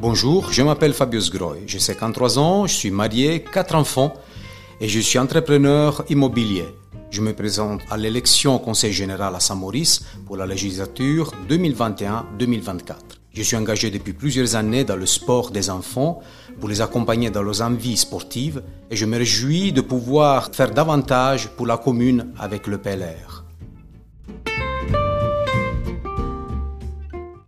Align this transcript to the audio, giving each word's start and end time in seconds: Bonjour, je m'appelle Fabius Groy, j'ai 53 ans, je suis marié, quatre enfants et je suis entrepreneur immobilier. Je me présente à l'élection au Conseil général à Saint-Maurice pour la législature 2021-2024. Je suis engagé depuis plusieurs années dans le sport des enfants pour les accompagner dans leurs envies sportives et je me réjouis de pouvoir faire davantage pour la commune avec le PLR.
Bonjour, 0.00 0.50
je 0.50 0.62
m'appelle 0.62 0.94
Fabius 0.94 1.30
Groy, 1.30 1.58
j'ai 1.66 1.78
53 1.78 2.38
ans, 2.38 2.66
je 2.66 2.72
suis 2.72 2.90
marié, 2.90 3.42
quatre 3.42 3.74
enfants 3.74 4.14
et 4.80 4.88
je 4.88 4.98
suis 4.98 5.18
entrepreneur 5.18 6.02
immobilier. 6.08 6.64
Je 7.10 7.20
me 7.20 7.34
présente 7.34 7.82
à 7.90 7.98
l'élection 7.98 8.54
au 8.54 8.58
Conseil 8.60 8.94
général 8.94 9.34
à 9.34 9.40
Saint-Maurice 9.40 10.06
pour 10.24 10.38
la 10.38 10.46
législature 10.46 11.34
2021-2024. 11.50 12.94
Je 13.34 13.42
suis 13.42 13.56
engagé 13.56 13.90
depuis 13.90 14.14
plusieurs 14.14 14.56
années 14.56 14.84
dans 14.84 14.96
le 14.96 15.04
sport 15.04 15.50
des 15.50 15.68
enfants 15.68 16.20
pour 16.58 16.70
les 16.70 16.80
accompagner 16.80 17.28
dans 17.28 17.42
leurs 17.42 17.60
envies 17.60 17.98
sportives 17.98 18.62
et 18.90 18.96
je 18.96 19.04
me 19.04 19.18
réjouis 19.18 19.70
de 19.70 19.82
pouvoir 19.82 20.48
faire 20.50 20.70
davantage 20.70 21.48
pour 21.58 21.66
la 21.66 21.76
commune 21.76 22.32
avec 22.38 22.68
le 22.68 22.78
PLR. 22.78 23.44